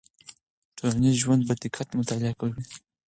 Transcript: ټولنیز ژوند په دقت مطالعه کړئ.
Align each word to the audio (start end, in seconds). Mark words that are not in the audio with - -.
ټولنیز 0.77 1.15
ژوند 1.23 1.41
په 1.49 1.53
دقت 1.61 1.87
مطالعه 1.99 2.33
کړئ. 2.39 2.53